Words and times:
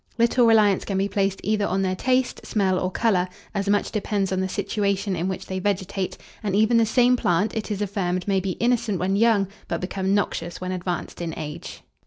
Little 0.17 0.47
reliance 0.47 0.83
can 0.83 0.97
be 0.97 1.07
placed 1.07 1.41
either 1.43 1.67
on 1.67 1.83
their 1.83 1.95
taste, 1.95 2.43
smell, 2.43 2.79
or 2.79 2.89
colour, 2.89 3.27
as 3.53 3.69
much 3.69 3.91
depends 3.91 4.31
on 4.31 4.39
the 4.39 4.49
situation 4.49 5.15
in 5.15 5.27
which 5.27 5.45
they 5.45 5.59
vegetate; 5.59 6.17
and 6.41 6.55
even 6.55 6.77
the 6.77 6.87
same 6.87 7.15
plant, 7.15 7.55
it 7.55 7.69
is 7.69 7.83
affirmed, 7.83 8.27
may 8.27 8.39
be 8.39 8.53
innocent 8.53 8.97
when 8.97 9.15
young, 9.15 9.47
but 9.67 9.79
become 9.79 10.15
noxious 10.15 10.59
when 10.59 10.71
advanced 10.71 11.21
in 11.21 11.35
age. 11.37 11.83